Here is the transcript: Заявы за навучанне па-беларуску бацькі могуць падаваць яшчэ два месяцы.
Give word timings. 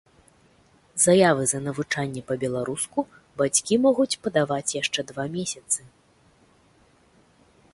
Заявы 1.03 1.43
за 1.51 1.59
навучанне 1.65 2.21
па-беларуску 2.31 2.99
бацькі 3.41 3.73
могуць 3.85 4.09
падаваць 4.27 4.75
яшчэ 4.81 5.01
два 5.13 5.25
месяцы. 5.37 5.87